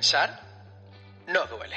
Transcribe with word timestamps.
Pensar 0.00 0.30
no 1.28 1.44
duele. 1.44 1.76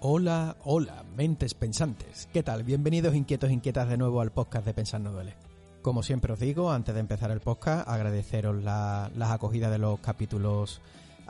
Hola, 0.00 0.56
hola, 0.64 1.04
mentes 1.16 1.54
pensantes. 1.54 2.28
¿Qué 2.32 2.42
tal? 2.42 2.62
Bienvenidos 2.62 3.14
inquietos, 3.14 3.50
inquietas 3.50 3.88
de 3.88 3.98
nuevo 3.98 4.20
al 4.20 4.32
podcast 4.32 4.64
de 4.64 4.74
Pensar 4.74 5.00
no 5.00 5.12
duele. 5.12 5.34
Como 5.82 6.02
siempre 6.02 6.32
os 6.32 6.40
digo, 6.40 6.72
antes 6.72 6.94
de 6.94 7.00
empezar 7.00 7.30
el 7.30 7.40
podcast, 7.40 7.86
agradeceros 7.88 8.62
la- 8.62 9.10
las 9.14 9.30
acogidas 9.30 9.70
de 9.70 9.78
los 9.78 10.00
capítulos 10.00 10.80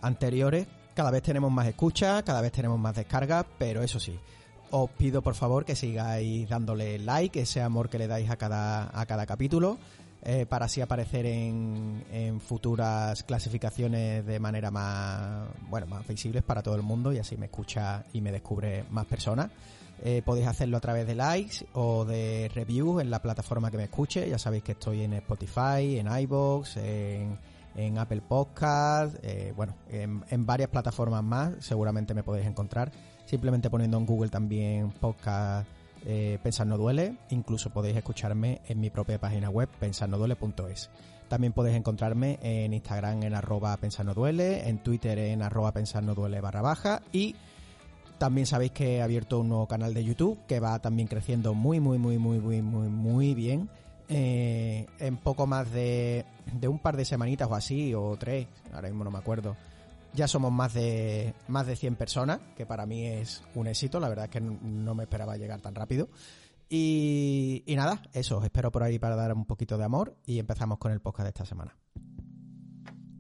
anteriores. 0.01 0.67
Cada 1.01 1.13
vez 1.13 1.23
tenemos 1.23 1.51
más 1.51 1.67
escuchas, 1.67 2.23
cada 2.25 2.43
vez 2.43 2.53
tenemos 2.53 2.79
más 2.79 2.95
descargas, 2.95 3.47
pero 3.57 3.83
eso 3.83 3.99
sí, 3.99 4.19
os 4.71 4.91
pido 4.91 5.23
por 5.23 5.35
favor 5.35 5.65
que 5.65 5.75
sigáis 5.75 6.47
dándole 6.47 6.99
like, 6.99 7.41
ese 7.41 7.63
amor 7.63 7.89
que 7.89 7.99
le 7.99 8.07
dais 8.07 8.29
a 8.29 8.37
cada, 8.37 8.91
a 8.93 9.07
cada 9.07 9.25
capítulo, 9.25 9.79
eh, 10.23 10.45
para 10.47 10.67
así 10.67 10.83
aparecer 10.83 11.25
en, 11.25 12.05
en 12.13 12.39
futuras 12.39 13.23
clasificaciones 13.23 14.27
de 14.27 14.39
manera 14.41 14.71
más, 14.71 15.49
bueno, 15.71 15.87
más 15.87 16.07
visibles 16.07 16.43
para 16.43 16.63
todo 16.63 16.75
el 16.75 16.83
mundo 16.83 17.15
y 17.15 17.19
así 17.19 17.35
me 17.39 17.47
escucha 17.47 18.05
y 18.13 18.21
me 18.21 18.31
descubre 18.31 18.85
más 18.91 19.07
personas. 19.07 19.49
Eh, 20.05 20.21
podéis 20.23 20.49
hacerlo 20.49 20.77
a 20.77 20.81
través 20.81 21.07
de 21.07 21.15
likes 21.15 21.65
o 21.73 22.05
de 22.05 22.51
reviews 22.55 23.01
en 23.01 23.09
la 23.09 23.23
plataforma 23.23 23.71
que 23.71 23.79
me 23.79 23.85
escuche. 23.85 24.29
Ya 24.29 24.39
sabéis 24.39 24.65
que 24.65 24.73
estoy 24.73 25.01
en 25.01 25.15
Spotify, 25.15 25.99
en 25.99 26.15
iVoox, 26.15 26.77
en, 26.77 27.39
en 27.75 27.99
Apple 27.99 28.23
Podcast, 28.27 29.17
eh, 29.23 29.53
bueno, 29.57 29.75
en, 29.89 30.47
varias 30.47 30.71
plataformas 30.71 31.23
más. 31.23 31.55
Seguramente 31.61 32.15
me 32.15 32.23
podéis 32.23 32.47
encontrar. 32.47 32.91
Simplemente 33.25 33.71
poniendo 33.71 33.97
en 33.99 34.07
Google 34.07 34.29
también 34.29 34.91
podcast 34.91 35.69
eh, 36.05 36.39
Pensar 36.43 36.67
no 36.67 36.77
duele. 36.77 37.17
Incluso 37.31 37.71
podéis 37.71 37.97
escucharme 37.97 38.61
en 38.67 38.81
mi 38.81 38.91
propia 38.91 39.21
página 39.21 39.51
web 39.51 39.69
pensarnoduele.es. 39.79 40.91
También 41.29 41.53
podéis 41.53 41.77
encontrarme 41.77 42.41
en 42.43 42.75
Instagram 42.75 43.23
en 43.23 43.35
arroba 43.35 43.77
pensar 43.77 44.05
no 44.05 44.15
duele, 44.15 44.69
en 44.69 44.83
Twitter 44.83 45.17
en 45.17 45.43
arroba 45.43 45.71
pensar 45.71 46.05
barra 46.05 46.61
baja 46.61 47.03
y 47.13 47.37
también 48.19 48.47
sabéis 48.47 48.73
que 48.73 48.97
he 48.97 49.03
abierto 49.03 49.39
un 49.39 49.49
nuevo 49.49 49.67
canal 49.67 49.95
de 49.95 50.05
YouTube 50.05 50.39
que 50.47 50.61
va 50.61 50.79
también 50.81 51.09
creciendo 51.09 51.55
muy, 51.55 51.81
muy, 51.81 51.99
muy, 51.99 52.19
muy, 52.19 52.39
muy, 52.39 52.61
muy, 52.61 52.89
muy 52.89 53.35
bien. 53.35 53.71
Eh, 54.13 54.87
en 54.99 55.17
poco 55.19 55.47
más 55.47 55.71
de, 55.71 56.25
un 56.69 56.81
par 56.81 56.97
de 56.97 57.05
semanitas 57.05 57.49
o 57.49 57.55
así, 57.55 57.95
o 57.95 58.17
tres, 58.19 58.49
ahora 58.73 58.89
mismo 58.89 59.05
no 59.05 59.11
me 59.11 59.19
acuerdo. 59.19 59.57
Ya 60.13 60.27
somos 60.27 60.51
más 60.51 60.75
de, 60.75 61.33
más 61.47 61.67
de 61.69 61.77
100 61.77 61.95
personas, 61.95 62.41
que 62.57 62.67
para 62.67 62.85
mí 62.87 63.07
es 63.07 63.43
un 63.55 63.69
éxito. 63.69 64.01
La 64.01 64.09
verdad 64.09 64.25
es 64.25 64.31
que 64.33 64.41
no- 64.41 64.59
no 64.61 64.95
me 64.97 65.05
esperaba 65.05 65.37
llegar 65.37 65.61
tan 65.61 65.75
rápido. 65.77 66.09
Y, 66.69 67.63
y 67.67 67.77
nada, 67.77 68.03
eso, 68.13 68.39
os 68.39 68.45
espero 68.45 68.71
por 68.73 68.83
ahí 68.83 68.99
para 68.99 69.15
dar 69.17 69.33
un 69.33 69.45
poquito 69.45 69.79
de 69.79 69.85
amor 69.85 70.17
y 70.27 70.39
empezamos 70.39 70.79
con 70.79 70.93
el 70.93 71.01
podcast 71.01 71.25
de 71.25 71.29
esta 71.31 71.45
semana. 71.47 71.77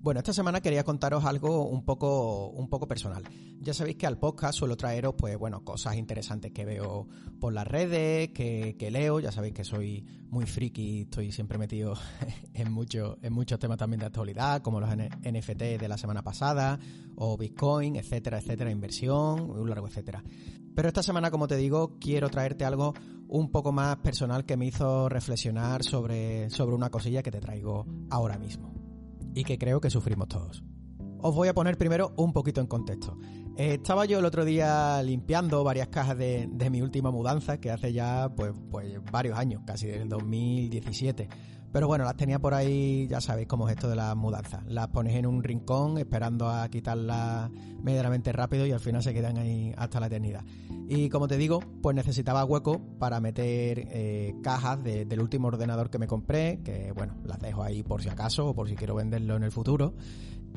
Bueno, 0.03 0.21
esta 0.21 0.33
semana 0.33 0.63
quería 0.63 0.83
contaros 0.83 1.27
algo 1.27 1.69
un 1.69 1.85
poco, 1.85 2.49
un 2.49 2.71
poco 2.71 2.89
personal. 2.89 3.23
Ya 3.61 3.75
sabéis 3.75 3.99
que 3.99 4.07
al 4.07 4.17
podcast 4.19 4.59
suelo 4.59 4.75
traeros, 4.75 5.15
pues 5.15 5.37
bueno, 5.37 5.63
cosas 5.63 5.97
interesantes 5.97 6.53
que 6.53 6.65
veo 6.65 7.07
por 7.39 7.53
las 7.53 7.67
redes, 7.67 8.31
que, 8.31 8.77
que 8.79 8.91
leo. 8.91 9.21
Ya 9.21 9.31
sabéis 9.31 9.53
que 9.53 9.63
soy 9.63 10.03
muy 10.31 10.47
friki, 10.47 11.03
estoy 11.03 11.33
siempre 11.33 11.59
metido 11.59 11.93
en, 12.55 12.69
en 12.69 13.33
muchos 13.33 13.59
temas 13.59 13.77
también 13.77 14.01
de 14.01 14.07
actualidad, 14.07 14.63
como 14.63 14.81
los 14.81 14.89
NFT 14.89 15.79
de 15.79 15.89
la 15.89 15.99
semana 15.99 16.23
pasada, 16.23 16.79
o 17.17 17.37
Bitcoin, 17.37 17.97
etcétera, 17.97 18.39
etcétera, 18.39 18.71
inversión, 18.71 19.51
un 19.51 19.69
largo 19.69 19.87
etcétera. 19.87 20.25
Pero 20.75 20.89
esta 20.89 21.03
semana, 21.03 21.31
como 21.31 21.47
te 21.47 21.57
digo, 21.57 21.99
quiero 22.01 22.31
traerte 22.31 22.65
algo 22.65 22.95
un 23.29 23.51
poco 23.51 23.71
más 23.71 23.99
personal 23.99 24.47
que 24.47 24.57
me 24.57 24.65
hizo 24.65 25.11
reflexionar 25.11 25.85
sobre, 25.85 26.49
sobre 26.49 26.75
una 26.75 26.89
cosilla 26.89 27.23
que 27.23 27.31
te 27.31 27.41
traigo 27.41 27.85
ahora 28.09 28.39
mismo 28.39 28.90
y 29.35 29.45
que 29.45 29.59
creo 29.59 29.81
que 29.81 29.91
sufrimos 29.91 30.29
todos. 30.29 30.63
Os 31.23 31.35
voy 31.35 31.49
a 31.49 31.55
poner 31.55 31.77
primero 31.77 32.15
un 32.17 32.33
poquito 32.33 32.61
en 32.61 32.67
contexto. 32.67 33.19
Estaba 33.57 34.07
yo 34.07 34.21
el 34.21 34.25
otro 34.25 34.47
día 34.47 35.03
limpiando 35.03 35.63
varias 35.65 35.89
cajas 35.89 36.17
de, 36.17 36.49
de 36.51 36.71
mi 36.71 36.81
última 36.81 37.11
mudanza, 37.11 37.61
que 37.61 37.71
hace 37.71 37.93
ya 37.93 38.33
pues, 38.35 38.53
pues 38.71 38.99
varios 39.13 39.37
años, 39.39 39.63
casi 39.67 39.87
del 39.87 40.09
2017. 40.09 41.29
Pero 41.73 41.87
bueno, 41.87 42.05
las 42.05 42.17
tenía 42.17 42.39
por 42.41 42.53
ahí, 42.55 43.07
ya 43.09 43.21
sabéis 43.21 43.47
cómo 43.47 43.69
es 43.69 43.77
esto 43.77 43.89
de 43.89 43.95
las 43.97 44.17
mudanzas. 44.17 44.65
Las 44.67 44.89
pones 44.89 45.15
en 45.15 45.25
un 45.27 45.43
rincón 45.45 45.99
esperando 45.99 46.49
a 46.49 46.69
quitarlas 46.69 47.51
medianamente 47.83 48.33
rápido 48.33 48.67
y 48.67 48.73
al 48.73 48.81
final 48.81 49.03
se 49.03 49.15
quedan 49.15 49.39
ahí 49.39 49.73
hasta 49.77 50.01
la 50.01 50.07
eternidad. 50.07 50.45
Y 50.89 51.09
como 51.09 51.29
te 51.29 51.37
digo, 51.37 51.61
pues 51.81 51.95
necesitaba 51.95 52.45
hueco 52.45 52.81
para 52.99 53.21
meter 53.21 53.87
eh, 53.93 54.35
cajas 54.43 54.83
de- 54.83 55.05
del 55.05 55.21
último 55.21 55.47
ordenador 55.47 55.91
que 55.91 55.99
me 55.99 56.09
compré, 56.09 56.61
que 56.65 56.91
bueno, 56.93 57.15
las 57.25 57.39
dejo 57.39 57.63
ahí 57.63 57.85
por 57.85 58.03
si 58.03 58.09
acaso 58.09 58.49
o 58.49 58.55
por 58.55 58.69
si 58.69 58.75
quiero 58.75 58.97
venderlo 58.97 59.37
en 59.37 59.45
el 59.45 59.53
futuro. 59.53 59.95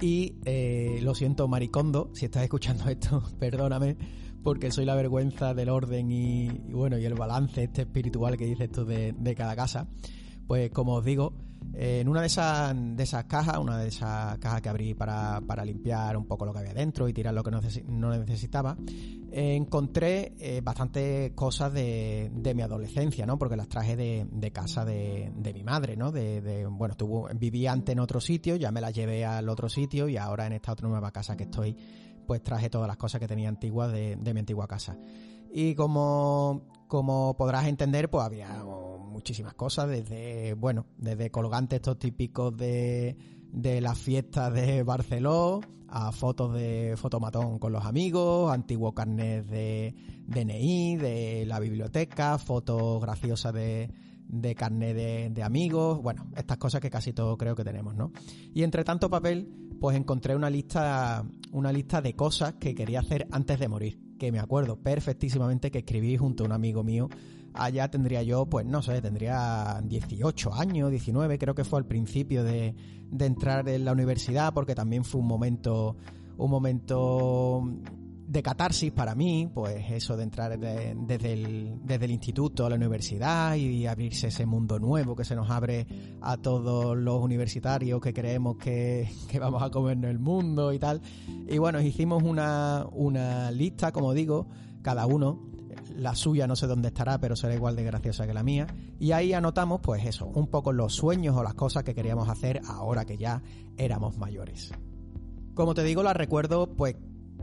Y 0.01 0.37
eh, 0.45 0.99
lo 1.03 1.13
siento, 1.13 1.47
Maricondo, 1.47 2.09
si 2.13 2.25
estás 2.25 2.41
escuchando 2.41 2.89
esto, 2.89 3.21
perdóname, 3.39 3.95
porque 4.41 4.71
soy 4.71 4.85
la 4.85 4.95
vergüenza 4.95 5.53
del 5.53 5.69
orden 5.69 6.11
y, 6.11 6.47
bueno, 6.71 6.97
y 6.97 7.05
el 7.05 7.13
balance 7.13 7.63
este 7.65 7.83
espiritual 7.83 8.35
que 8.35 8.45
dices 8.45 8.71
tú 8.71 8.83
de, 8.85 9.13
de 9.15 9.35
cada 9.35 9.55
casa. 9.55 9.87
Pues 10.47 10.71
como 10.71 10.95
os 10.95 11.05
digo, 11.05 11.33
eh, 11.73 12.01
en 12.01 12.09
una 12.09 12.21
de 12.21 12.27
esas, 12.27 12.75
de 12.75 13.01
esas 13.03 13.23
cajas, 13.25 13.57
una 13.57 13.77
de 13.77 13.87
esas 13.87 14.37
cajas 14.37 14.61
que 14.61 14.69
abrí 14.69 14.93
para, 14.93 15.41
para 15.41 15.65
limpiar 15.65 16.15
un 16.17 16.25
poco 16.25 16.45
lo 16.45 16.53
que 16.53 16.59
había 16.59 16.73
dentro 16.73 17.07
y 17.07 17.13
tirar 17.13 17.33
lo 17.33 17.43
que 17.43 17.51
no, 17.51 17.61
necesi- 17.61 17.85
no 17.85 18.15
necesitaba, 18.15 18.77
eh, 19.31 19.55
encontré 19.55 20.33
eh, 20.37 20.61
bastantes 20.63 21.31
cosas 21.31 21.73
de, 21.73 22.29
de 22.31 22.53
mi 22.53 22.61
adolescencia, 22.61 23.25
¿no? 23.25 23.39
Porque 23.39 23.55
las 23.55 23.67
traje 23.67 23.95
de, 23.95 24.27
de 24.31 24.51
casa 24.51 24.85
de, 24.85 25.31
de 25.35 25.53
mi 25.53 25.63
madre, 25.63 25.97
¿no? 25.97 26.11
De, 26.11 26.67
bueno, 26.69 26.95
vivía 27.35 27.71
antes 27.71 27.93
en 27.93 27.99
otro 27.99 28.21
sitio, 28.21 28.55
ya 28.55 28.71
me 28.71 28.81
las 28.81 28.93
llevé 28.93 29.25
al 29.25 29.49
otro 29.49 29.69
sitio 29.69 30.07
y 30.07 30.17
ahora 30.17 30.45
en 30.45 30.53
esta 30.53 30.73
otra 30.73 30.87
nueva 30.87 31.11
casa 31.11 31.35
que 31.35 31.45
estoy, 31.45 31.75
pues 32.27 32.43
traje 32.43 32.69
todas 32.69 32.87
las 32.87 32.97
cosas 32.97 33.19
que 33.19 33.27
tenía 33.27 33.49
antiguas 33.49 33.91
de, 33.91 34.17
mi 34.33 34.39
antigua 34.39 34.67
casa. 34.67 34.95
Y 35.51 35.73
como, 35.75 36.61
como 36.87 37.35
podrás 37.35 37.67
entender, 37.67 38.09
pues 38.09 38.25
había 38.25 38.63
muchísimas 39.13 39.53
cosas, 39.53 39.87
desde, 39.87 40.53
bueno, 40.55 40.85
desde 40.97 41.31
colgantes 41.31 41.77
estos 41.77 41.99
típicos 41.99 42.55
de, 42.57 43.15
de 43.51 43.79
las 43.79 43.97
fiestas 43.97 44.53
de 44.53 44.83
Barceló, 44.83 45.61
a 45.87 46.11
fotos 46.11 46.53
de 46.55 46.95
fotomatón 46.97 47.59
con 47.59 47.71
los 47.71 47.85
amigos, 47.85 48.51
antiguos 48.51 48.93
carnets 48.93 49.47
de 49.47 49.93
DNI, 50.25 50.97
de 50.97 51.45
la 51.45 51.59
biblioteca, 51.59 52.39
fotos 52.39 52.99
graciosas 52.99 53.53
de, 53.53 53.91
de 54.27 54.55
carnet 54.55 54.95
de, 54.95 55.29
de 55.29 55.43
amigos, 55.43 56.01
bueno, 56.01 56.25
estas 56.35 56.57
cosas 56.57 56.81
que 56.81 56.89
casi 56.89 57.13
todos 57.13 57.37
creo 57.37 57.55
que 57.55 57.63
tenemos, 57.63 57.95
¿no? 57.95 58.11
Y 58.53 58.63
entre 58.63 58.83
tanto 58.83 59.09
papel, 59.09 59.47
pues 59.79 59.95
encontré 59.95 60.35
una 60.35 60.49
lista, 60.49 61.23
una 61.51 61.71
lista 61.71 62.01
de 62.01 62.15
cosas 62.15 62.53
que 62.53 62.73
quería 62.73 63.01
hacer 63.01 63.27
antes 63.31 63.59
de 63.59 63.67
morir, 63.67 63.99
que 64.23 64.31
me 64.31 64.39
acuerdo 64.39 64.77
perfectísimamente 64.77 65.69
que 65.69 65.79
escribí 65.79 66.15
junto 66.15 66.43
a 66.43 66.47
un 66.47 66.53
amigo 66.53 66.81
mío. 66.81 67.09
Allá 67.53 67.91
tendría 67.91 68.23
yo, 68.23 68.45
pues 68.45 68.65
no 68.65 68.81
sé, 68.81 69.01
tendría 69.01 69.81
18 69.83 70.53
años, 70.53 70.89
19, 70.89 71.37
creo 71.37 71.53
que 71.53 71.65
fue 71.65 71.79
al 71.79 71.85
principio 71.85 72.41
de, 72.45 72.73
de 73.11 73.25
entrar 73.25 73.67
en 73.67 73.83
la 73.83 73.91
universidad, 73.91 74.53
porque 74.53 74.75
también 74.75 75.03
fue 75.03 75.19
un 75.19 75.27
momento, 75.27 75.97
un 76.37 76.49
momento 76.49 77.69
de 78.33 78.43
catarsis 78.43 78.91
para 78.91 79.15
mí, 79.15 79.49
pues 79.53 79.85
eso 79.91 80.17
de 80.17 80.23
entrar 80.23 80.59
de- 80.59 80.95
desde, 80.97 81.33
el, 81.33 81.75
desde 81.83 82.05
el 82.05 82.11
instituto 82.11 82.65
a 82.65 82.69
la 82.69 82.75
universidad 82.75 83.55
y 83.55 83.85
abrirse 83.85 84.27
ese 84.27 84.45
mundo 84.45 84.79
nuevo 84.79 85.15
que 85.15 85.23
se 85.23 85.35
nos 85.35 85.49
abre 85.49 85.85
a 86.21 86.35
todos 86.37 86.97
los 86.97 87.21
universitarios 87.21 88.01
que 88.01 88.13
creemos 88.13 88.57
que, 88.57 89.09
que 89.29 89.39
vamos 89.39 89.61
a 89.63 89.69
comernos 89.69 90.09
el 90.09 90.19
mundo 90.19 90.73
y 90.73 90.79
tal. 90.79 91.01
Y 91.47 91.57
bueno, 91.59 91.79
hicimos 91.79 92.23
una, 92.23 92.85
una 92.91 93.51
lista, 93.51 93.91
como 93.91 94.13
digo, 94.13 94.47
cada 94.81 95.05
uno. 95.05 95.39
la 95.97 96.15
suya 96.15 96.47
no 96.47 96.55
sé 96.55 96.65
dónde 96.67 96.87
estará, 96.87 97.19
pero 97.19 97.35
será 97.35 97.53
igual 97.53 97.75
de 97.75 97.83
graciosa 97.83 98.25
que 98.25 98.33
la 98.33 98.41
mía. 98.43 98.65
Y 98.99 99.11
ahí 99.11 99.33
anotamos, 99.33 99.79
pues 99.81 100.05
eso, 100.05 100.25
un 100.25 100.47
poco 100.47 100.71
los 100.73 100.93
sueños 100.95 101.35
o 101.37 101.43
las 101.43 101.53
cosas 101.53 101.83
que 101.83 101.93
queríamos 101.93 102.27
hacer 102.29 102.61
ahora 102.67 103.05
que 103.05 103.17
ya 103.17 103.41
éramos 103.77 104.17
mayores. 104.17 104.71
Como 105.53 105.75
te 105.75 105.83
digo, 105.83 106.01
la 106.01 106.13
recuerdo, 106.13 106.73
pues, 106.75 106.95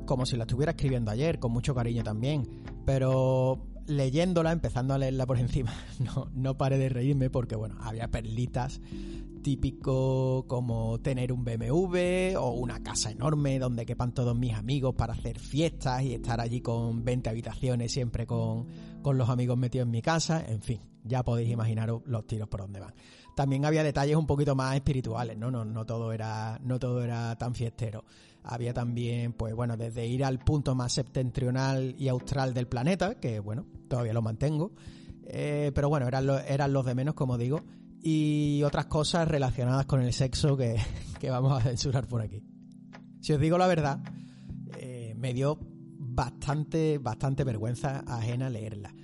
como 0.06 0.26
si 0.26 0.36
la 0.36 0.44
estuviera 0.44 0.72
escribiendo 0.72 1.10
ayer, 1.10 1.38
con 1.38 1.52
mucho 1.52 1.74
cariño 1.74 2.02
también. 2.02 2.48
Pero 2.84 3.66
leyéndola, 3.86 4.52
empezando 4.52 4.94
a 4.94 4.98
leerla 4.98 5.26
por 5.26 5.38
encima, 5.38 5.72
no, 5.98 6.30
no 6.34 6.56
paré 6.56 6.78
de 6.78 6.88
reírme 6.88 7.30
porque, 7.30 7.56
bueno, 7.56 7.76
había 7.80 8.08
perlitas 8.08 8.80
típico 9.42 10.44
como 10.46 11.00
tener 11.00 11.32
un 11.32 11.44
BMW 11.44 12.36
o 12.38 12.50
una 12.50 12.82
casa 12.82 13.10
enorme 13.10 13.58
donde 13.58 13.86
quepan 13.86 14.12
todos 14.12 14.36
mis 14.36 14.54
amigos 14.54 14.94
para 14.94 15.14
hacer 15.14 15.38
fiestas 15.38 16.02
y 16.02 16.14
estar 16.14 16.40
allí 16.40 16.60
con 16.60 17.04
20 17.04 17.30
habitaciones 17.30 17.92
siempre 17.92 18.26
con, 18.26 18.66
con 19.02 19.16
los 19.16 19.28
amigos 19.28 19.56
metidos 19.56 19.86
en 19.86 19.92
mi 19.92 20.02
casa, 20.02 20.44
en 20.46 20.60
fin, 20.60 20.80
ya 21.04 21.22
podéis 21.22 21.50
imaginaros 21.50 22.02
los 22.06 22.26
tiros 22.26 22.48
por 22.48 22.60
donde 22.60 22.80
van. 22.80 22.94
También 23.34 23.64
había 23.64 23.82
detalles 23.82 24.16
un 24.16 24.26
poquito 24.26 24.54
más 24.54 24.74
espirituales, 24.74 25.38
¿no? 25.38 25.50
No, 25.50 25.64
no 25.64 25.86
todo 25.86 26.12
era, 26.12 26.58
no 26.62 26.78
todo 26.78 27.02
era 27.02 27.36
tan 27.38 27.54
fiestero. 27.54 28.04
Había 28.42 28.72
también, 28.72 29.32
pues 29.32 29.54
bueno, 29.54 29.76
desde 29.76 30.06
ir 30.06 30.24
al 30.24 30.38
punto 30.38 30.74
más 30.74 30.92
septentrional 30.92 31.94
y 31.98 32.08
austral 32.08 32.54
del 32.54 32.66
planeta, 32.66 33.16
que 33.16 33.40
bueno, 33.40 33.66
todavía 33.88 34.12
lo 34.12 34.22
mantengo. 34.22 34.72
Eh, 35.24 35.72
pero 35.74 35.88
bueno, 35.88 36.08
eran, 36.08 36.28
eran 36.48 36.72
los 36.72 36.84
de 36.84 36.94
menos, 36.94 37.14
como 37.14 37.38
digo 37.38 37.62
y 38.02 38.62
otras 38.64 38.86
cosas 38.86 39.28
relacionadas 39.28 39.86
con 39.86 40.00
el 40.00 40.12
sexo 40.12 40.56
que, 41.20 41.30
vamos 41.30 41.52
a 41.52 41.60
censurar 41.60 42.06
por 42.06 42.22
aquí. 42.22 42.42
Si 43.20 43.32
os 43.32 43.40
digo 43.40 43.58
la 43.58 43.66
verdad, 43.66 44.00
eh, 44.78 45.14
me 45.16 45.34
dio 45.34 45.58
bastante, 45.60 46.98
bastante 46.98 47.44
vergüenza 47.44 48.00
ajena 48.06 48.48
leerla. 48.48 48.94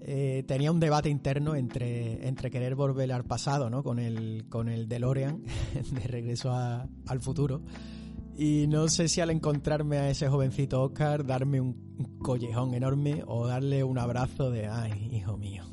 Eh, 0.00 0.44
tenía 0.48 0.72
un 0.72 0.80
debate 0.80 1.10
interno 1.10 1.54
entre, 1.54 2.26
entre 2.26 2.50
querer 2.50 2.74
volver 2.74 3.12
al 3.12 3.24
pasado, 3.24 3.68
¿no? 3.68 3.82
Con 3.82 3.98
el, 3.98 4.46
con 4.48 4.70
el 4.70 4.88
DeLorean, 4.88 5.42
de 5.92 6.00
regreso 6.00 6.54
al 6.54 7.20
futuro. 7.20 7.62
Y 8.40 8.68
no 8.68 8.86
sé 8.86 9.08
si 9.08 9.20
al 9.20 9.30
encontrarme 9.30 9.98
a 9.98 10.10
ese 10.10 10.28
jovencito 10.28 10.80
Oscar, 10.80 11.26
darme 11.26 11.60
un 11.60 11.74
collejón 12.22 12.72
enorme 12.72 13.24
o 13.26 13.48
darle 13.48 13.82
un 13.82 13.98
abrazo 13.98 14.52
de, 14.52 14.68
ay, 14.68 15.10
hijo 15.12 15.36
mío. 15.36 15.64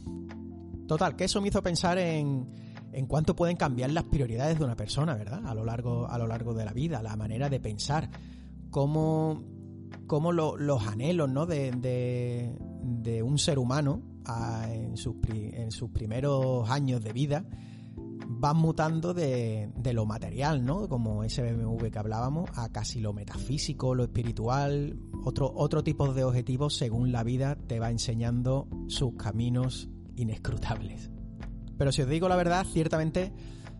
Total, 0.87 1.15
que 1.15 1.25
eso 1.25 1.39
me 1.41 1.49
hizo 1.49 1.61
pensar 1.61 1.99
en, 1.99 2.49
en 2.91 3.05
cuánto 3.05 3.35
pueden 3.35 3.55
cambiar 3.55 3.91
las 3.91 4.05
prioridades 4.05 4.57
de 4.57 4.65
una 4.65 4.75
persona, 4.75 5.13
¿verdad? 5.13 5.45
A 5.45 5.53
lo 5.53 5.63
largo, 5.63 6.09
a 6.09 6.17
lo 6.17 6.25
largo 6.25 6.55
de 6.55 6.65
la 6.65 6.73
vida, 6.73 7.03
la 7.03 7.15
manera 7.15 7.49
de 7.49 7.59
pensar, 7.59 8.09
cómo, 8.71 9.43
cómo 10.07 10.31
los 10.31 10.87
anhelos 10.87 11.29
¿no? 11.29 11.45
de, 11.45 11.71
de, 11.71 13.21
un 13.21 13.37
ser 13.37 13.59
humano 13.59 14.01
en, 14.71 14.97
sus, 14.97 15.17
en 15.29 15.69
sus 15.69 15.91
primeros 15.91 16.67
años 16.67 17.03
de 17.03 17.13
vida 17.13 17.45
van 18.27 18.57
mutando 18.57 19.13
de, 19.13 19.71
de, 19.75 19.93
lo 19.93 20.05
material, 20.05 20.65
¿no? 20.65 20.87
Como 20.87 21.23
ese 21.23 21.41
BMW 21.41 21.87
que 21.87 21.99
hablábamos, 21.99 22.49
a 22.55 22.69
casi 22.69 22.99
lo 22.99 23.13
metafísico, 23.13 23.95
lo 23.95 24.03
espiritual, 24.03 24.99
otro, 25.23 25.51
otro 25.55 25.83
tipo 25.83 26.13
de 26.13 26.23
objetivos 26.23 26.75
según 26.75 27.11
la 27.11 27.23
vida 27.23 27.55
te 27.55 27.79
va 27.79 27.89
enseñando 27.89 28.67
sus 28.87 29.15
caminos 29.15 29.89
inescrutables. 30.15 31.09
Pero 31.77 31.91
si 31.91 32.01
os 32.01 32.09
digo 32.09 32.29
la 32.29 32.35
verdad, 32.35 32.65
ciertamente 32.65 33.33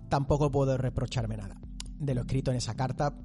tampoco 0.10 0.52
puedo 0.52 0.78
reprocharme 0.78 1.38
nada 1.38 1.60
de 2.00 2.14
lo 2.14 2.22
escrito 2.22 2.52
en 2.52 2.58
esa 2.58 2.76
carta 2.76 3.16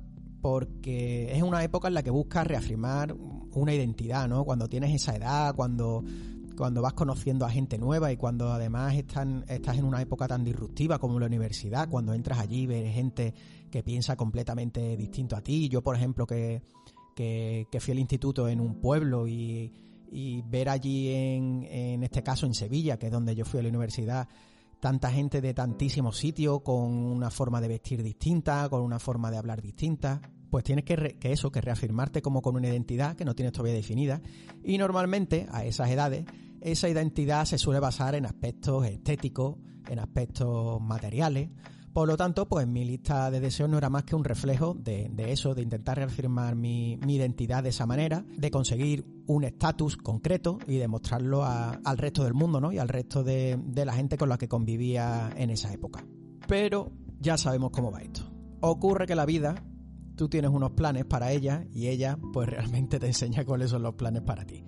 porque 0.40 1.34
es 1.34 1.42
una 1.42 1.62
época 1.62 1.88
en 1.88 1.94
la 1.94 2.02
que 2.02 2.10
buscas 2.10 2.46
reafirmar 2.46 3.14
una 3.52 3.74
identidad, 3.74 4.28
¿no? 4.28 4.44
Cuando 4.44 4.68
tienes 4.68 4.94
esa 4.94 5.14
edad, 5.14 5.54
cuando, 5.54 6.02
cuando 6.56 6.82
vas 6.82 6.92
conociendo 6.92 7.44
a 7.44 7.50
gente 7.50 7.78
nueva 7.78 8.12
y 8.12 8.16
cuando 8.16 8.52
además 8.52 8.94
están, 8.94 9.44
estás 9.48 9.78
en 9.78 9.84
una 9.84 10.00
época 10.02 10.28
tan 10.28 10.44
disruptiva 10.44 10.98
como 10.98 11.18
la 11.18 11.26
universidad, 11.26 11.88
cuando 11.88 12.12
entras 12.14 12.38
allí 12.38 12.66
ves 12.66 12.92
gente 12.94 13.34
que 13.70 13.82
piensa 13.82 14.16
completamente 14.16 14.96
distinto 14.96 15.36
a 15.36 15.40
ti. 15.40 15.68
Yo, 15.68 15.82
por 15.82 15.96
ejemplo, 15.96 16.26
que, 16.26 16.62
que, 17.14 17.66
que 17.70 17.80
fui 17.80 17.92
al 17.92 17.98
instituto 17.98 18.48
en 18.48 18.60
un 18.60 18.80
pueblo 18.80 19.26
y, 19.26 19.72
y 20.10 20.42
ver 20.42 20.68
allí 20.68 21.08
en, 21.08 21.64
en 21.70 22.02
este 22.02 22.22
caso 22.22 22.46
en 22.46 22.54
Sevilla, 22.54 22.98
que 22.98 23.06
es 23.06 23.12
donde 23.12 23.34
yo 23.34 23.44
fui 23.44 23.60
a 23.60 23.62
la 23.62 23.68
universidad, 23.68 24.28
tanta 24.80 25.10
gente 25.10 25.40
de 25.40 25.54
tantísimos 25.54 26.16
sitios 26.16 26.62
con 26.62 26.90
una 26.90 27.30
forma 27.30 27.60
de 27.60 27.68
vestir 27.68 28.02
distinta, 28.02 28.68
con 28.68 28.82
una 28.82 28.98
forma 28.98 29.30
de 29.30 29.36
hablar 29.36 29.62
distinta, 29.62 30.20
pues 30.50 30.64
tienes 30.64 30.84
que, 30.84 31.16
eso, 31.22 31.50
que 31.50 31.60
reafirmarte 31.60 32.22
como 32.22 32.42
con 32.42 32.56
una 32.56 32.68
identidad 32.68 33.16
que 33.16 33.24
no 33.24 33.34
tienes 33.34 33.52
todavía 33.52 33.74
definida 33.74 34.20
y 34.62 34.78
normalmente 34.78 35.46
a 35.50 35.64
esas 35.64 35.90
edades 35.90 36.24
esa 36.60 36.88
identidad 36.88 37.44
se 37.46 37.56
suele 37.56 37.80
basar 37.80 38.14
en 38.14 38.26
aspectos 38.26 38.86
estéticos, 38.86 39.56
en 39.88 39.98
aspectos 39.98 40.80
materiales, 40.82 41.48
por 41.92 42.06
lo 42.06 42.16
tanto, 42.16 42.46
pues 42.46 42.68
mi 42.68 42.84
lista 42.84 43.32
de 43.32 43.40
deseos 43.40 43.68
no 43.68 43.76
era 43.76 43.90
más 43.90 44.04
que 44.04 44.14
un 44.14 44.22
reflejo 44.22 44.74
de, 44.74 45.10
eso, 45.26 45.56
de 45.56 45.62
intentar 45.62 45.96
reafirmar 45.96 46.54
mi, 46.54 46.92
identidad 46.92 47.64
de 47.64 47.70
esa 47.70 47.84
manera, 47.84 48.24
de 48.36 48.50
conseguir 48.50 49.04
un 49.26 49.42
estatus 49.42 49.96
concreto 49.96 50.58
y 50.68 50.76
demostrarlo 50.76 51.44
al 51.44 51.98
resto 51.98 52.22
del 52.22 52.34
mundo, 52.34 52.60
¿no? 52.60 52.72
Y 52.72 52.78
al 52.78 52.88
resto 52.88 53.24
de, 53.24 53.58
de 53.64 53.84
la 53.84 53.92
gente 53.92 54.16
con 54.16 54.28
la 54.28 54.38
que 54.38 54.46
convivía 54.46 55.30
en 55.36 55.50
esa 55.50 55.72
época. 55.72 56.04
Pero 56.46 56.92
ya 57.18 57.36
sabemos 57.36 57.70
cómo 57.72 57.90
va 57.90 58.02
esto. 58.02 58.22
Ocurre 58.60 59.06
que 59.06 59.16
la 59.16 59.26
vida, 59.26 59.56
tú 60.20 60.28
tienes 60.28 60.50
unos 60.50 60.72
planes 60.72 61.06
para 61.06 61.32
ella 61.32 61.64
y 61.72 61.88
ella, 61.88 62.18
pues 62.34 62.46
realmente 62.46 62.98
te 62.98 63.06
enseña 63.06 63.46
cuáles 63.46 63.70
son 63.70 63.82
los 63.82 63.94
planes 63.94 64.20
para 64.20 64.44
ti. 64.44 64.66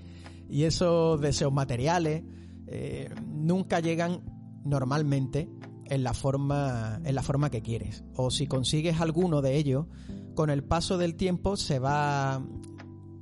Y 0.49 0.63
esos 0.63 1.21
deseos 1.21 1.53
materiales 1.53 2.25
eh, 2.67 3.11
nunca 3.27 3.81
llegan 3.81 4.23
normalmente 4.65 5.51
en 5.85 6.05
la 6.05 6.15
forma, 6.15 7.03
en 7.05 7.15
la 7.15 7.23
forma 7.23 7.51
que 7.51 7.61
quieres. 7.61 8.03
O 8.17 8.31
si 8.31 8.47
consigues 8.47 8.99
alguno 9.03 9.43
de 9.43 9.57
ellos, 9.59 9.89
con 10.35 10.49
el 10.49 10.65
paso 10.65 10.97
del 10.97 11.17
tiempo 11.17 11.59
se 11.59 11.79
va 11.79 12.43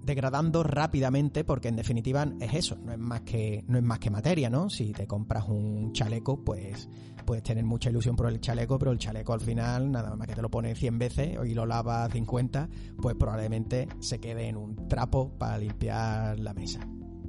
degradando 0.02 0.62
rápidamente 0.62 1.44
porque 1.44 1.68
en 1.68 1.76
definitiva 1.76 2.26
es 2.40 2.54
eso, 2.54 2.78
no 2.78 2.92
es 2.92 2.98
más 2.98 3.22
que 3.22 3.64
no 3.68 3.78
es 3.78 3.84
más 3.84 3.98
que 3.98 4.10
materia, 4.10 4.50
¿no? 4.50 4.70
Si 4.70 4.92
te 4.92 5.06
compras 5.06 5.48
un 5.48 5.92
chaleco, 5.92 6.42
pues 6.42 6.88
puedes 7.24 7.42
tener 7.42 7.64
mucha 7.64 7.90
ilusión 7.90 8.16
por 8.16 8.28
el 8.28 8.40
chaleco, 8.40 8.78
pero 8.78 8.92
el 8.92 8.98
chaleco 8.98 9.32
al 9.32 9.40
final 9.40 9.90
nada 9.90 10.16
más 10.16 10.26
que 10.26 10.34
te 10.34 10.42
lo 10.42 10.50
pones 10.50 10.78
100 10.78 10.98
veces 10.98 11.38
y 11.46 11.54
lo 11.54 11.66
lavas 11.66 12.10
50, 12.12 12.68
pues 13.00 13.16
probablemente 13.16 13.88
se 14.00 14.18
quede 14.18 14.48
en 14.48 14.56
un 14.56 14.88
trapo 14.88 15.36
para 15.38 15.58
limpiar 15.58 16.38
la 16.40 16.54
mesa. 16.54 16.80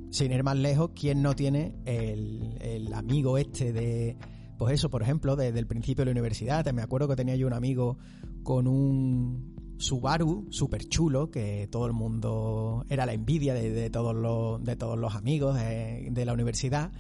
Sin 0.10 0.32
ir 0.32 0.44
más 0.44 0.58
lejos, 0.58 0.92
¿quién 0.94 1.22
no 1.22 1.36
tiene 1.36 1.76
el, 1.86 2.58
el 2.60 2.94
amigo 2.94 3.38
este 3.38 3.72
de 3.72 4.18
pues 4.58 4.76
eso, 4.76 4.92
por 4.92 5.02
ejemplo, 5.02 5.36
desde 5.36 5.58
el 5.58 5.66
principio 5.66 6.04
de 6.04 6.06
la 6.06 6.12
universidad, 6.12 6.72
me 6.72 6.84
acuerdo 6.84 7.08
que 7.08 7.16
tenía 7.16 7.36
yo 7.36 7.48
un 7.48 7.54
amigo 7.54 7.98
con 8.44 8.68
un 8.68 9.56
Subaru 9.82 10.48
súper 10.50 10.88
chulo, 10.88 11.30
que 11.32 11.68
todo 11.70 11.88
el 11.88 11.94
mundo 11.94 12.86
era 12.90 13.06
la 13.06 13.14
envidia 13.14 13.54
de, 13.54 13.90
todos, 13.90 14.16
los, 14.16 14.64
de 14.64 14.76
todos 14.76 14.98
los 14.98 15.16
amigos 15.16 15.56
de, 15.56 16.24
la 16.26 16.34
universidad. 16.34 16.92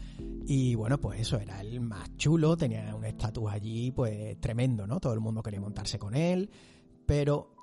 Y 0.47 0.75
bueno, 0.75 1.00
pues 1.00 1.21
eso 1.21 1.38
era 1.38 1.61
el 1.61 1.79
más 1.79 2.17
chulo, 2.17 2.57
tenía 2.57 2.93
un 2.95 3.05
estatus 3.05 3.50
allí 3.51 3.91
pues 3.91 4.39
tremendo, 4.41 4.88
¿no? 4.88 5.00
Todo 5.00 5.13
el 5.13 5.19
mundo 5.19 5.43
quería 5.43 5.61
montarse 5.61 6.00
con 6.00 6.15
él. 6.15 6.50
Pero, 7.05 7.55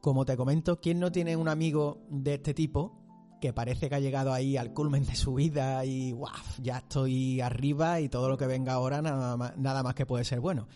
como 0.00 0.24
te 0.24 0.36
comento, 0.36 0.80
¿quién 0.80 0.98
no 0.98 1.12
tiene 1.12 1.36
un 1.36 1.48
amigo 1.48 2.02
de 2.10 2.34
este 2.34 2.52
tipo 2.52 3.04
que 3.40 3.52
parece 3.52 3.90
que 3.90 3.94
ha 3.94 4.00
llegado 4.00 4.32
ahí 4.32 4.56
al 4.56 4.72
culmen 4.72 5.04
de 5.04 5.14
su 5.14 5.34
vida 5.34 5.84
y 5.84 6.12
wow, 6.12 6.30
ya 6.62 6.78
estoy 6.78 7.42
arriba 7.42 8.00
y 8.00 8.08
todo 8.08 8.28
lo 8.28 8.38
que 8.38 8.46
venga 8.46 8.72
ahora 8.72 9.02
nada 9.02 9.36
más, 9.36 9.56
nada 9.58 9.82
más 9.82 9.94
que 9.94 10.06
puede 10.06 10.24
ser 10.24 10.40
bueno. 10.40 10.66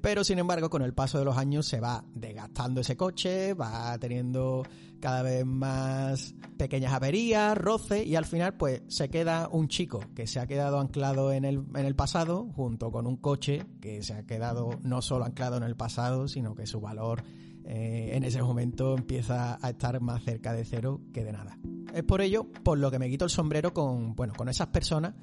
Pero 0.00 0.24
sin 0.24 0.38
embargo, 0.38 0.70
con 0.70 0.82
el 0.82 0.94
paso 0.94 1.18
de 1.18 1.24
los 1.24 1.36
años 1.36 1.66
se 1.66 1.80
va 1.80 2.04
desgastando 2.14 2.80
ese 2.80 2.96
coche, 2.96 3.54
va 3.54 3.96
teniendo 3.98 4.62
cada 5.00 5.22
vez 5.22 5.44
más 5.44 6.34
pequeñas 6.56 6.92
averías, 6.92 7.58
roces 7.58 8.06
y 8.06 8.14
al 8.14 8.24
final 8.24 8.56
pues 8.56 8.82
se 8.86 9.10
queda 9.10 9.48
un 9.50 9.68
chico 9.68 10.00
que 10.14 10.26
se 10.26 10.38
ha 10.38 10.46
quedado 10.46 10.78
anclado 10.78 11.32
en 11.32 11.44
el, 11.44 11.64
en 11.74 11.84
el 11.84 11.96
pasado 11.96 12.48
junto 12.54 12.92
con 12.92 13.06
un 13.06 13.16
coche 13.16 13.66
que 13.80 14.02
se 14.02 14.14
ha 14.14 14.22
quedado 14.24 14.78
no 14.82 15.02
solo 15.02 15.24
anclado 15.24 15.56
en 15.56 15.64
el 15.64 15.76
pasado, 15.76 16.28
sino 16.28 16.54
que 16.54 16.66
su 16.66 16.80
valor 16.80 17.24
eh, 17.64 18.10
en 18.14 18.24
ese 18.24 18.42
momento 18.42 18.96
empieza 18.96 19.58
a 19.60 19.70
estar 19.70 20.00
más 20.00 20.22
cerca 20.22 20.52
de 20.52 20.64
cero 20.64 21.00
que 21.12 21.24
de 21.24 21.32
nada. 21.32 21.58
Es 21.92 22.02
por 22.04 22.20
ello 22.20 22.46
por 22.62 22.78
lo 22.78 22.90
que 22.90 22.98
me 22.98 23.10
quito 23.10 23.24
el 23.24 23.30
sombrero 23.30 23.74
con, 23.74 24.14
bueno, 24.14 24.32
con 24.34 24.48
esas 24.48 24.68
personas 24.68 25.14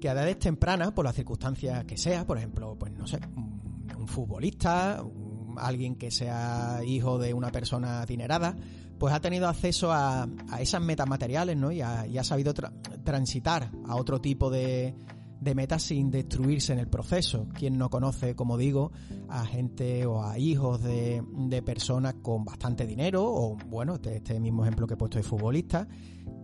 que 0.00 0.08
a 0.08 0.12
edades 0.12 0.38
tempranas, 0.38 0.92
por 0.92 1.04
las 1.04 1.14
circunstancias 1.14 1.84
que 1.84 1.96
sea, 1.96 2.26
por 2.26 2.38
ejemplo, 2.38 2.76
pues 2.78 2.92
no 2.92 3.06
sé, 3.06 3.20
un, 4.00 4.08
futbolista, 4.08 5.04
alguien 5.56 5.96
que 5.96 6.10
sea 6.10 6.80
hijo 6.84 7.18
de 7.18 7.34
una 7.34 7.52
persona 7.52 8.02
adinerada, 8.02 8.56
pues 8.98 9.14
ha 9.14 9.20
tenido 9.20 9.48
acceso 9.48 9.92
a, 9.92 10.28
esas 10.58 10.82
metamateriales, 10.82 11.56
¿no? 11.56 11.70
Y 11.72 11.80
ha, 11.80 12.06
y 12.06 12.18
ha 12.18 12.24
sabido 12.24 12.54
transitar 13.04 13.70
a 13.86 13.96
otro 13.96 14.20
tipo 14.20 14.50
de, 14.50 14.94
de 15.40 15.54
metas 15.54 15.82
sin 15.82 16.10
destruirse 16.10 16.72
en 16.72 16.78
el 16.78 16.88
proceso. 16.88 17.48
Quien 17.54 17.78
no 17.78 17.88
conoce, 17.88 18.34
como 18.34 18.58
digo, 18.58 18.92
a 19.28 19.46
gente 19.46 20.04
o 20.06 20.22
a 20.22 20.38
hijos 20.38 20.82
de, 20.82 21.22
personas 21.64 22.14
con 22.22 22.44
bastante 22.44 22.86
dinero, 22.86 23.24
o 23.24 23.56
bueno, 23.56 23.94
este, 23.94 24.16
este, 24.16 24.38
mismo 24.38 24.64
ejemplo 24.64 24.86
que 24.86 24.94
he 24.94 24.96
puesto 24.96 25.18
de 25.18 25.24
futbolistas, 25.24 25.88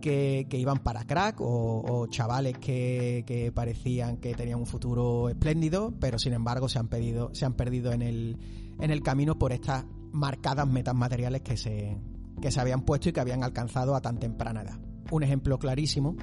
que, 0.01 0.47
iban 0.51 0.79
para 0.79 1.05
crack, 1.05 1.37
o, 1.39 2.07
chavales 2.09 2.57
que, 2.57 3.51
parecían 3.53 4.17
que 4.17 4.33
tenían 4.33 4.59
un 4.59 4.65
futuro 4.65 5.29
espléndido, 5.29 5.93
pero 5.99 6.17
sin 6.17 6.33
embargo 6.33 6.67
se 6.67 6.79
han, 6.79 6.87
pedido, 6.87 7.29
se 7.33 7.45
han 7.45 7.53
perdido 7.53 7.91
en 7.91 8.01
el, 8.01 8.37
en 8.79 8.91
el 8.91 9.03
camino 9.03 9.37
por 9.37 9.53
estas 9.53 9.85
marcadas 10.11 10.67
metas 10.67 10.95
materiales 10.95 11.41
que 11.41 11.57
se, 11.57 11.97
que 12.41 12.51
se 12.51 12.59
habían 12.59 12.81
puesto 12.81 13.09
y 13.09 13.13
que 13.13 13.19
habían 13.19 13.43
alcanzado 13.43 13.95
a 13.95 14.01
tan 14.01 14.17
temprana 14.17 14.61
edad. 14.61 14.79
Un 15.11 15.23
ejemplo 15.23 15.57
clarísimo 15.59 16.15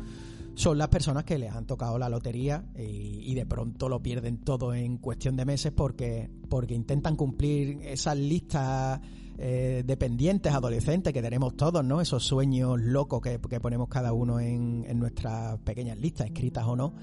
son 0.54 0.78
las 0.78 0.88
personas 0.88 1.25
que 1.25 1.38
les 1.38 1.52
han 1.52 1.66
tocado 1.66 1.99
la 1.99 2.08
lotería 2.08 2.64
y, 2.76 3.34
de 3.34 3.46
pronto 3.46 3.88
lo 3.88 4.00
pierden 4.02 4.38
todo 4.38 4.75
en 4.75 4.99
cuestión 4.99 5.37
de 5.37 5.44
meses 5.44 5.73
porque, 5.73 6.30
porque 6.49 6.75
intentan 6.75 7.16
cumplir 7.16 7.80
esas 7.82 8.16
listas 8.16 9.00
eh, 9.37 9.82
dependientes 9.84 10.52
adolescentes 10.52 11.12
que 11.12 11.20
tenemos 11.20 11.56
todos, 11.56 11.84
¿no? 11.84 12.00
Esos 12.00 12.25
sueños 12.25 12.80
locos 12.80 13.20
que, 13.20 13.38
ponemos 13.38 13.88
cada 13.88 14.12
uno 14.12 14.38
en, 14.38 14.84
nuestras 14.99 15.58
pequeñas 15.61 15.99
listas, 15.99 16.28
escritas 16.28 16.64
o 16.66 16.76
no. 16.76 16.94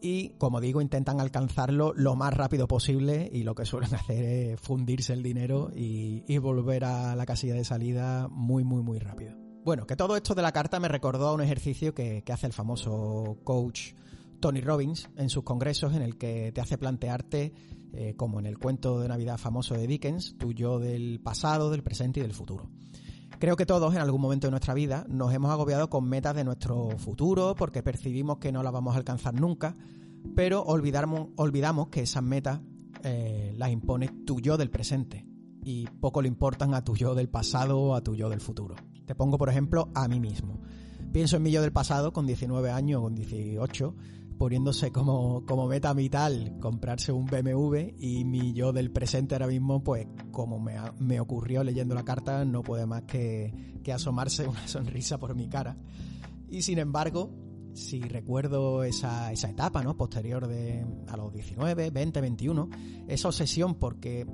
Y, 0.00 0.30
como 0.38 0.60
digo, 0.60 0.80
intentan 0.80 1.20
alcanzarlo 1.20 1.92
lo 1.96 2.14
más 2.14 2.34
rápido 2.34 2.68
posible 2.68 3.28
y 3.32 3.42
lo 3.42 3.54
que 3.54 3.64
suelen 3.64 3.94
hacer 3.94 4.24
es 4.24 4.60
fundirse 4.60 5.14
el 5.14 5.22
dinero 5.22 5.70
y, 5.74 6.24
y 6.28 6.38
volver 6.38 6.84
a 6.84 7.16
la 7.16 7.24
casilla 7.24 7.54
de 7.54 7.64
salida 7.64 8.28
muy, 8.28 8.64
muy, 8.64 8.82
muy 8.82 8.98
rápido. 8.98 9.47
Bueno, 9.68 9.86
que 9.86 9.96
todo 9.96 10.16
esto 10.16 10.34
de 10.34 10.40
la 10.40 10.50
carta 10.50 10.80
me 10.80 10.88
recordó 10.88 11.28
a 11.28 11.34
un 11.34 11.42
ejercicio 11.42 11.94
que, 11.94 12.24
hace 12.32 12.46
el 12.46 12.54
famoso 12.54 13.36
coach 13.44 13.92
Tony 14.40 14.62
Robbins 14.62 15.10
en 15.18 15.28
sus 15.28 15.44
congresos 15.44 15.94
en 15.94 16.00
el 16.00 16.16
que 16.16 16.52
te 16.52 16.62
hace 16.62 16.78
plantearte, 16.78 17.52
eh, 17.92 18.14
como 18.16 18.40
en 18.40 18.46
el 18.46 18.58
cuento 18.58 18.98
de 18.98 19.08
Navidad 19.08 19.36
famoso 19.36 19.74
de 19.74 19.86
Dickens, 19.86 20.38
tu 20.38 20.54
yo 20.54 20.78
del 20.78 21.20
pasado, 21.22 21.68
del 21.68 21.82
presente 21.82 22.20
y 22.20 22.22
del 22.22 22.32
futuro. 22.32 22.70
Creo 23.38 23.56
que 23.56 23.66
todos 23.66 23.94
en 23.94 24.00
algún 24.00 24.22
momento 24.22 24.46
de 24.46 24.52
nuestra 24.52 24.72
vida 24.72 25.04
nos 25.06 25.34
hemos 25.34 25.50
agobiado 25.50 25.90
con 25.90 26.08
metas 26.08 26.34
de 26.34 26.44
nuestro 26.44 26.96
futuro 26.96 27.54
porque 27.54 27.82
percibimos 27.82 28.38
que 28.38 28.52
no 28.52 28.62
las 28.62 28.72
vamos 28.72 28.94
a 28.94 28.96
alcanzar 28.96 29.34
nunca, 29.34 29.76
pero 30.34 30.62
olvidamos, 30.62 31.88
que 31.90 32.00
esas 32.00 32.22
metas 32.22 32.62
eh, 33.04 33.52
las 33.58 33.70
impone 33.70 34.08
tu 34.24 34.40
yo 34.40 34.56
del 34.56 34.70
presente 34.70 35.26
y 35.62 35.86
poco 36.00 36.22
le 36.22 36.28
importan 36.28 36.72
a 36.72 36.82
tu 36.82 36.96
yo 36.96 37.14
del 37.14 37.28
pasado 37.28 37.78
o 37.78 37.94
a 37.94 38.00
tu 38.00 38.14
yo 38.14 38.30
del 38.30 38.40
futuro. 38.40 38.74
Te 39.08 39.14
pongo, 39.14 39.38
por 39.38 39.48
ejemplo, 39.48 39.88
a 39.94 40.06
mí 40.06 40.20
mismo. 40.20 40.60
Pienso 41.14 41.38
en 41.38 41.42
mi 41.42 41.50
yo 41.50 41.62
del 41.62 41.72
pasado 41.72 42.12
con 42.12 42.26
19 42.26 42.70
años 42.70 43.00
con 43.00 43.14
18, 43.14 43.94
poniéndose 44.36 44.92
como, 44.92 45.46
como 45.46 45.66
meta 45.66 45.94
vital 45.94 46.58
comprarse 46.60 47.10
un 47.10 47.24
BMW 47.24 47.94
y 47.98 48.26
mi 48.26 48.52
yo 48.52 48.74
del 48.74 48.90
presente 48.90 49.34
ahora 49.34 49.46
mismo, 49.46 49.82
pues 49.82 50.06
como 50.30 50.60
me, 50.60 50.74
me 50.98 51.20
ocurrió 51.20 51.64
leyendo 51.64 51.94
la 51.94 52.04
carta, 52.04 52.44
no 52.44 52.62
puede 52.62 52.84
más 52.84 53.04
que, 53.04 53.80
que 53.82 53.94
asomarse 53.94 54.46
una 54.46 54.68
sonrisa 54.68 55.16
por 55.16 55.34
mi 55.34 55.48
cara. 55.48 55.78
Y 56.50 56.60
sin 56.60 56.78
embargo, 56.78 57.32
si 57.72 58.02
recuerdo 58.02 58.84
esa, 58.84 59.32
esa 59.32 59.48
etapa, 59.48 59.82
¿no? 59.82 59.96
Posterior 59.96 60.46
de 60.46 60.84
a 61.08 61.16
los 61.16 61.32
19, 61.32 61.88
20, 61.88 62.20
21, 62.20 62.68
esa 63.06 63.28
obsesión 63.28 63.76
porque 63.76 64.26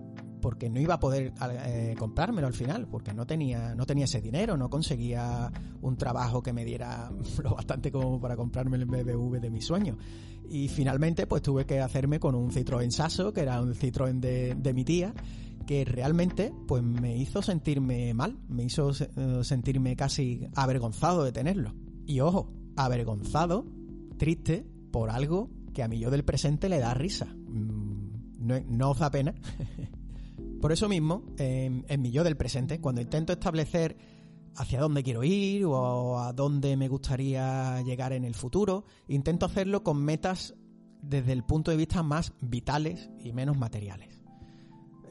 porque 0.45 0.69
no 0.69 0.79
iba 0.79 0.93
a 0.93 1.01
poder 1.01 1.33
eh, 1.65 1.95
comprármelo 1.99 2.47
al 2.47 2.53
final, 2.53 2.87
porque 2.87 3.15
no 3.15 3.27
tenía, 3.27 3.75
no 3.75 3.87
tenía 3.87 4.05
ese 4.05 4.21
dinero, 4.21 4.59
no 4.59 4.69
conseguía 4.69 5.51
un 5.81 5.97
trabajo 5.97 6.43
que 6.43 6.53
me 6.53 6.67
diera 6.67 7.11
lo 7.43 7.55
bastante 7.55 7.91
como 7.91 8.21
para 8.21 8.37
comprarme 8.37 8.77
el 8.77 8.85
BMW 8.85 9.39
de 9.39 9.49
mis 9.49 9.65
sueños. 9.65 9.97
Y 10.47 10.69
finalmente 10.69 11.27
pues 11.27 11.41
tuve 11.41 11.65
que 11.65 11.81
hacerme 11.81 12.21
con 12.21 12.35
un 12.35 12.51
Citroën 12.51 12.91
Sasso, 12.91 13.33
que 13.33 13.41
era 13.41 13.59
un 13.63 13.73
Citroën 13.73 14.21
de, 14.21 14.55
de 14.55 14.75
mi 14.75 14.85
tía, 14.85 15.15
que 15.67 15.87
realmente 15.87 16.53
pues 16.69 16.83
me 16.83 17.17
hizo 17.17 17.41
sentirme 17.41 18.13
mal, 18.13 18.37
me 18.47 18.65
hizo 18.65 18.93
sentirme 18.93 19.97
casi 19.97 20.47
avergonzado 20.57 21.25
de 21.25 21.33
tenerlo. 21.33 21.73
Y 22.05 22.21
ojo, 22.21 22.53
avergonzado, 22.77 23.65
triste 24.19 24.67
por 24.93 25.09
algo 25.09 25.49
que 25.73 25.83
a 25.83 25.89
mí 25.89 25.99
yo 25.99 26.11
del 26.11 26.23
presente 26.23 26.69
le 26.69 26.81
da 26.81 26.93
risa. 26.93 27.35
Mm, 27.35 28.47
no, 28.47 28.61
no 28.69 28.91
os 28.91 28.99
da 28.99 29.11
pena. 29.11 29.35
Por 30.65 30.73
eso 30.73 30.89
mismo, 30.89 31.25
en, 31.37 31.85
mi 32.01 32.11
yo 32.11 32.25
del 32.25 32.39
presente, 32.39 32.81
cuando 32.81 33.03
intento 33.03 33.35
establecer 33.35 33.99
hacia 34.57 34.81
dónde 34.81 35.03
quiero 35.03 35.23
ir 35.23 35.67
o 35.67 36.19
a 36.19 36.33
dónde 36.33 36.75
me 36.79 36.89
gustaría 36.89 37.83
llegar 37.83 38.15
en 38.15 38.25
el 38.25 38.35
futuro, 38.35 38.87
intento 39.07 39.45
hacerlo 39.45 39.83
con 39.83 40.03
metas 40.03 40.55
desde 41.03 41.33
el 41.33 41.45
punto 41.45 41.71
de 41.71 41.77
vista 41.77 42.03
más 42.03 42.33
vitales 42.41 43.11
y 43.21 43.35
menos 43.35 43.59
materiales. 43.59 44.19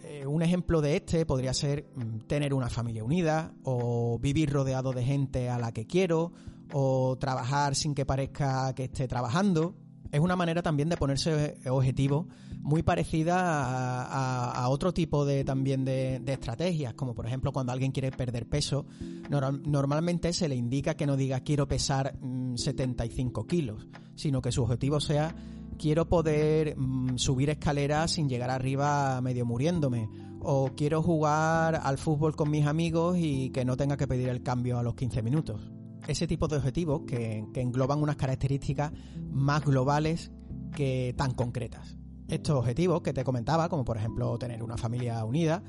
Eh, 0.02 0.26
un 0.26 0.42
ejemplo 0.42 0.82
de 0.82 0.96
este 0.96 1.24
podría 1.28 1.54
ser 1.54 1.88
mm, 1.96 2.22
tener 2.22 2.56
una 2.56 2.72
familia 2.72 3.04
unida 3.04 3.54
o 3.64 4.18
vivir 4.18 4.52
rodeado 4.52 4.92
de 4.92 5.04
gente 5.04 5.52
a 5.52 5.60
la 5.60 5.72
que 5.72 5.86
quiero 5.86 6.32
o 6.72 7.16
trabajar 7.20 7.76
sin 7.76 7.94
que 7.94 8.08
parezca 8.08 8.74
que 8.74 8.86
esté 8.86 9.08
trabajando 9.08 9.76
es 10.14 10.20
una 10.20 10.36
manera 10.36 10.62
también 10.62 10.90
de 10.90 10.96
ponerse 10.96 11.58
objetivos 11.68 12.28
muy 12.62 12.84
parecida 12.84 14.04
a, 14.52 14.70
otro 14.70 14.94
tipo 14.94 15.26
de 15.26 15.44
también 15.44 15.84
de, 15.84 16.22
estrategias, 16.28 16.94
como 16.94 17.16
por 17.16 17.26
ejemplo 17.26 17.52
cuando 17.52 17.72
alguien 17.72 17.92
quiere 17.92 18.12
perder 18.12 18.48
peso, 18.48 18.86
normalmente 19.30 20.32
se 20.32 20.48
le 20.48 20.56
indica 20.56 20.94
que 20.94 21.08
no 21.08 21.18
diga 21.18 21.40
quiero 21.40 21.68
pesar 21.68 22.16
75 22.56 23.42
mm, 23.42 23.48
kilos, 23.48 23.88
sino 24.14 24.40
que 24.40 24.52
su 24.52 24.62
objetivo 24.62 25.00
sea 25.00 25.36
quiero 25.80 26.08
poder 26.08 26.78
mm, 26.78 27.18
subir 27.18 27.50
escaleras 27.50 28.12
sin 28.12 28.30
llegar 28.30 28.52
arriba 28.52 29.20
medio 29.20 29.48
muriéndome, 29.48 30.10
o 30.42 30.70
quiero 30.78 31.02
jugar 31.02 31.82
al 31.84 31.98
fútbol 31.98 32.36
con 32.36 32.52
mis 32.52 32.68
amigos 32.68 33.18
y 33.18 33.50
que 33.50 33.66
no 33.66 33.78
tenga 33.78 33.98
que 33.98 34.08
pedir 34.08 34.30
el 34.30 34.44
cambio 34.44 34.78
a 34.78 34.84
los 34.84 34.94
15 34.94 35.24
minutos 35.24 35.72
ese 36.08 36.28
tipo 36.28 36.48
de 36.48 36.58
objetivos 36.58 37.02
que, 37.08 37.46
engloban 37.56 38.02
unas 38.02 38.16
características 38.16 38.92
más 39.32 39.64
globales 39.64 40.32
que 40.76 41.14
tan 41.18 41.34
concretas. 41.34 41.98
Estos 42.28 42.58
objetivos 42.58 43.02
que 43.02 43.14
te 43.14 43.24
comentaba, 43.24 43.70
como 43.70 43.86
por 43.86 43.98
ejemplo 43.98 44.38
tener 44.38 44.64
una 44.64 44.78
familia 44.78 45.24
unida, 45.24 45.64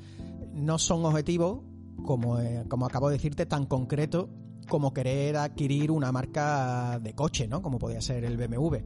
no 0.53 0.77
son 0.77 1.05
objetivos, 1.05 1.61
como, 2.03 2.39
eh, 2.39 2.65
como 2.69 2.85
acabo 2.85 3.09
de 3.09 3.17
decirte, 3.17 3.45
tan 3.45 3.65
concretos 3.65 4.27
como 4.67 4.93
querer 4.93 5.37
adquirir 5.37 5.91
una 5.91 6.11
marca 6.11 6.99
de 6.99 7.13
coche, 7.13 7.47
¿no? 7.47 7.61
Como 7.61 7.77
podría 7.77 8.01
ser 8.01 8.23
el 8.23 8.35
BMW 8.35 8.77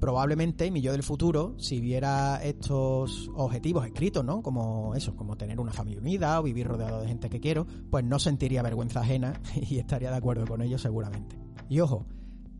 probablemente 0.00 0.70
mi 0.70 0.80
yo 0.80 0.92
del 0.92 1.02
futuro, 1.02 1.54
si 1.58 1.80
viera 1.80 2.40
estos 2.42 3.30
objetivos 3.34 3.86
escritos, 3.86 4.24
¿no? 4.24 4.42
Como 4.42 4.94
eso, 4.94 5.14
como 5.16 5.36
tener 5.36 5.60
una 5.60 5.72
familia 5.72 6.00
unida 6.00 6.40
o 6.40 6.42
vivir 6.42 6.66
rodeado 6.66 7.00
de 7.00 7.08
gente 7.08 7.28
que 7.28 7.40
quiero, 7.40 7.66
pues 7.90 8.04
no 8.04 8.18
sentiría 8.18 8.62
vergüenza 8.62 9.00
ajena 9.00 9.40
y 9.70 9.78
estaría 9.78 10.10
de 10.10 10.16
acuerdo 10.16 10.46
con 10.46 10.62
ellos 10.62 10.82
seguramente. 10.82 11.36
Y 11.68 11.80
ojo, 11.80 12.06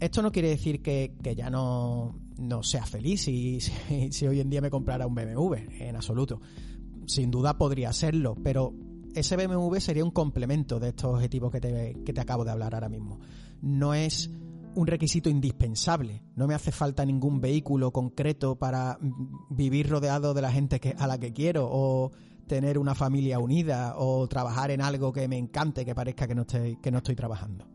esto 0.00 0.22
no 0.22 0.30
quiere 0.30 0.48
decir 0.48 0.82
que, 0.82 1.16
ya 1.36 1.50
no, 1.50 2.18
no 2.38 2.62
sea 2.62 2.86
feliz 2.86 3.22
si, 3.24 3.60
si, 3.60 4.26
hoy 4.26 4.40
en 4.40 4.50
día 4.50 4.60
me 4.60 4.70
comprara 4.70 5.06
un 5.06 5.14
BMW, 5.14 5.54
en 5.80 5.96
absoluto. 5.96 6.40
Sin 7.06 7.30
duda 7.30 7.56
podría 7.56 7.92
serlo, 7.92 8.36
pero 8.42 8.74
ese 9.14 9.36
BMW 9.36 9.76
sería 9.76 10.04
un 10.04 10.10
complemento 10.10 10.78
de 10.78 10.88
estos 10.88 11.14
objetivos 11.14 11.50
que 11.50 11.60
te, 11.60 11.96
que 12.04 12.12
te 12.12 12.20
acabo 12.20 12.44
de 12.44 12.50
hablar 12.50 12.74
ahora 12.74 12.88
mismo. 12.88 13.18
No 13.60 13.94
es 13.94 14.30
un 14.78 14.86
requisito 14.86 15.28
indispensable. 15.28 16.22
No 16.36 16.46
me 16.46 16.54
hace 16.54 16.70
falta 16.70 17.04
ningún 17.04 17.40
vehículo 17.40 17.90
concreto 17.90 18.56
para 18.56 18.96
vivir 19.50 19.88
rodeado 19.88 20.34
de 20.34 20.42
la 20.42 20.52
gente 20.52 20.94
a 20.96 21.06
la 21.08 21.18
que 21.18 21.32
quiero 21.32 21.68
o 21.68 22.12
tener 22.46 22.78
una 22.78 22.94
familia 22.94 23.40
unida 23.40 23.94
o 23.96 24.28
trabajar 24.28 24.70
en 24.70 24.80
algo 24.80 25.12
que 25.12 25.26
me 25.26 25.36
encante 25.36 25.84
que 25.84 25.96
parezca 25.96 26.28
que 26.28 26.36
no 26.36 26.42
estoy, 26.42 26.76
que 26.76 26.92
no 26.92 26.98
estoy 26.98 27.16
trabajando. 27.16 27.66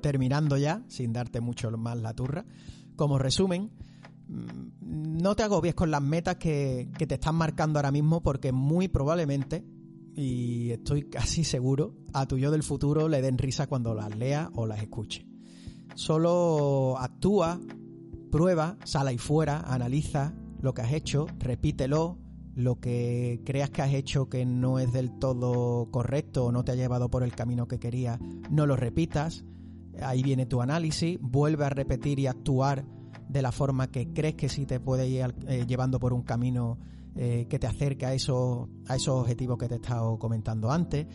Terminando 0.00 0.56
ya, 0.56 0.82
sin 0.88 1.12
darte 1.12 1.42
mucho 1.42 1.70
más 1.72 1.98
la 1.98 2.14
turra, 2.14 2.46
como 2.96 3.18
resumen, 3.18 3.70
mm, 4.28 5.20
no 5.22 5.36
te 5.36 5.42
agobies 5.42 5.74
con 5.74 5.90
las 5.90 6.02
metas 6.02 6.36
que, 6.36 6.88
que 6.96 7.06
te 7.06 7.16
están 7.16 7.34
marcando 7.34 7.78
ahora 7.78 7.92
mismo 7.92 8.22
porque 8.22 8.52
muy 8.52 8.88
probablemente, 8.88 9.66
y 10.14 10.70
estoy 10.70 11.10
casi 11.10 11.44
seguro, 11.44 11.94
a 12.14 12.26
tu 12.26 12.38
yo 12.38 12.50
del 12.50 12.62
futuro 12.62 13.06
le 13.06 13.20
den 13.20 13.36
risa 13.36 13.66
cuando 13.66 13.94
las 13.94 14.16
lea 14.16 14.50
o 14.54 14.66
las 14.66 14.80
escuche. 14.80 15.28
Solo 15.94 16.96
actúa, 16.98 17.60
prueba, 18.30 18.76
sale 18.84 19.10
ahí 19.10 19.18
fuera, 19.18 19.60
analiza 19.60 20.34
lo 20.60 20.74
que 20.74 20.82
has 20.82 20.92
hecho, 20.92 21.26
repítelo, 21.38 22.18
lo 22.54 22.80
que 22.80 23.40
creas 23.44 23.70
que 23.70 23.82
has 23.82 23.94
hecho 23.94 24.28
que 24.28 24.44
no 24.44 24.78
es 24.78 24.92
del 24.92 25.18
todo 25.18 25.90
correcto 25.90 26.46
o 26.46 26.52
no 26.52 26.64
te 26.64 26.72
ha 26.72 26.74
llevado 26.74 27.08
por 27.08 27.22
el 27.22 27.32
camino 27.34 27.68
que 27.68 27.78
querías, 27.78 28.18
no 28.50 28.66
lo 28.66 28.74
repitas. 28.74 29.44
Ahí 30.02 30.22
viene 30.22 30.46
tu 30.46 30.60
análisis, 30.60 31.18
vuelve 31.20 31.64
a 31.64 31.70
repetir 31.70 32.18
y 32.18 32.26
actuar 32.26 32.84
de 33.28 33.42
la 33.42 33.52
forma 33.52 33.90
que 33.90 34.12
crees 34.12 34.34
que 34.34 34.48
sí 34.48 34.66
te 34.66 34.80
puede 34.80 35.08
ir 35.08 35.34
eh, 35.46 35.66
llevando 35.66 36.00
por 36.00 36.12
un 36.12 36.22
camino 36.22 36.78
eh, 37.14 37.46
que 37.48 37.58
te 37.58 37.66
acerque 37.66 38.06
a, 38.06 38.10
a 38.10 38.14
esos 38.14 38.68
objetivos 39.08 39.58
que 39.58 39.68
te 39.68 39.74
he 39.74 39.78
estado 39.78 40.18
comentando 40.18 40.70
antes 40.70 41.06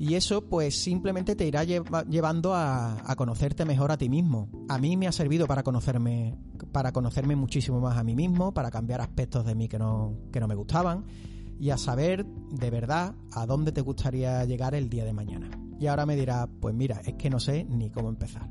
Y 0.00 0.14
eso 0.14 0.48
pues 0.48 0.82
simplemente 0.82 1.36
te 1.36 1.46
irá 1.46 1.62
llevando 1.62 2.54
a, 2.54 3.14
conocerte 3.18 3.66
mejor 3.66 3.92
a 3.92 3.98
ti 3.98 4.08
mismo. 4.08 4.48
A 4.70 4.78
mí 4.78 4.96
me 4.96 5.06
ha 5.06 5.12
servido 5.12 5.46
para 5.46 5.62
conocerme, 5.62 6.38
para 6.72 6.90
conocerme 6.90 7.36
muchísimo 7.36 7.80
más 7.80 7.98
a 7.98 8.02
mí 8.02 8.14
mismo, 8.16 8.54
para 8.54 8.70
cambiar 8.70 9.02
aspectos 9.02 9.44
de 9.44 9.54
mí 9.54 9.68
que 9.68 9.78
no, 9.78 10.14
que 10.32 10.40
no 10.40 10.48
me 10.48 10.54
gustaban 10.54 11.04
y 11.58 11.68
a 11.68 11.76
saber 11.76 12.24
de 12.24 12.70
verdad 12.70 13.14
a 13.30 13.44
dónde 13.44 13.72
te 13.72 13.82
gustaría 13.82 14.42
llegar 14.46 14.74
el 14.74 14.88
día 14.88 15.04
de 15.04 15.12
mañana. 15.12 15.50
Y 15.78 15.86
ahora 15.86 16.06
me 16.06 16.16
dirás, 16.16 16.48
pues 16.62 16.74
mira, 16.74 17.02
es 17.04 17.16
que 17.16 17.28
no 17.28 17.38
sé 17.38 17.64
ni 17.64 17.90
cómo 17.90 18.08
empezar. 18.08 18.48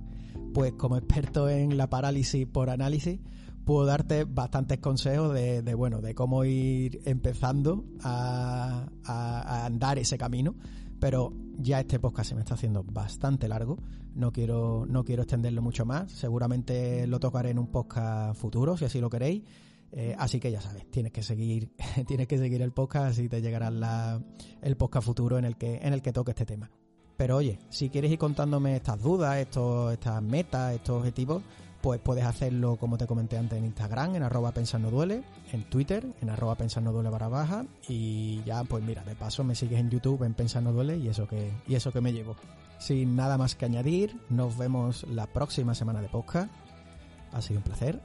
Pues 0.54 0.74
como 0.74 0.98
experto 0.98 1.50
en 1.50 1.78
la 1.78 1.90
parálisis 1.90 2.46
por 2.46 2.70
análisis, 2.70 3.22
puedo 3.66 3.88
darte 3.88 4.26
bastantes 4.26 4.78
consejos 4.78 5.34
de, 5.34 5.74
bueno, 5.74 6.00
de 6.00 6.14
cómo 6.14 6.46
ir 6.46 7.02
empezando 7.06 7.86
a 8.04 8.86
andar 9.66 9.98
ese 9.98 10.20
camino 10.20 10.54
pero 11.00 11.34
ya 11.58 11.80
este 11.80 12.00
podcast 12.00 12.30
se 12.30 12.36
me 12.36 12.42
está 12.42 12.56
haciendo 12.56 12.84
bastante 12.84 13.48
largo. 13.48 13.78
No 14.16 14.32
quiero, 14.32 14.86
no 14.88 15.04
quiero 15.04 15.24
extenderlo 15.24 15.62
mucho 15.62 15.86
más. 15.86 16.12
Seguramente 16.12 17.08
lo 17.08 17.20
tocaré 17.20 17.52
en 17.52 17.60
un 17.60 17.68
podcast 17.68 18.40
futuro, 18.40 18.78
si 18.78 18.86
así 18.86 19.00
lo 19.00 19.10
queréis. 19.10 19.44
Eh, 19.92 20.16
así 20.20 20.40
que 20.40 20.52
ya 20.52 20.62
sabes, 20.62 20.90
tienes 20.92 21.12
que 21.12 21.24
seguir, 21.24 21.72
tienes 22.08 22.28
que 22.28 22.38
seguir 22.38 22.62
el 22.62 22.72
podcast 22.72 23.20
y 23.20 23.28
te 23.28 23.42
llegará 23.42 23.72
la, 23.72 24.22
el 24.62 24.78
podcast 24.78 25.06
futuro 25.06 25.38
en 25.38 25.46
el 25.46 25.58
que, 25.58 25.78
en 25.78 25.94
el 25.94 26.02
que 26.02 26.14
toque 26.14 26.32
este 26.32 26.46
tema. 26.46 26.70
Pero 27.18 27.38
oye, 27.38 27.60
si 27.70 27.90
quieres 27.90 28.12
ir 28.12 28.18
contándome 28.18 28.76
estas 28.76 29.02
dudas, 29.02 29.38
estas 29.38 30.24
metas, 30.24 30.76
estos 30.76 31.00
objetivos, 31.00 31.44
pues 31.82 32.00
puedes 32.00 32.26
hacerlo 32.26 32.78
como 32.78 32.98
te 32.98 33.08
comenté 33.08 33.38
antes 33.38 33.58
en 33.58 33.66
Instagram, 33.66 34.16
en 34.16 34.24
arroba 34.24 34.52
pensar 34.52 34.82
no 34.82 34.92
duele, 34.92 35.24
en 35.52 35.64
Twitter, 35.70 36.06
en 36.22 36.30
arroba 36.30 36.56
pensar 36.56 36.84
no 36.84 36.92
duele 36.92 37.10
barra 37.10 37.28
baja, 37.28 37.66
y 37.88 38.44
ya 38.44 38.64
pues 38.64 38.84
mira, 38.84 39.04
de 39.04 39.16
paso 39.16 39.44
me 39.44 39.56
sigues 39.56 39.80
en 39.80 39.90
YouTube 39.90 40.24
en 40.24 40.34
pensar 40.34 40.64
no 40.64 40.74
duele 40.74 40.98
y 40.98 41.08
eso 41.08 41.28
que, 41.28 41.52
y 41.68 41.76
eso 41.76 41.92
que 41.92 42.02
me 42.02 42.14
llevo. 42.14 42.36
Sin 42.80 43.16
nada 43.16 43.38
más 43.38 43.56
que 43.56 43.66
añadir, 43.66 44.16
nos 44.30 44.58
vemos 44.58 45.06
la 45.10 45.28
próxima 45.28 45.76
semana 45.76 46.02
de 46.02 46.08
podcast. 46.08 46.50
Ha 47.34 47.42
sido 47.42 47.60
un 47.60 47.64
placer. 47.64 48.00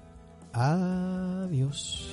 Adiós. 0.53 2.11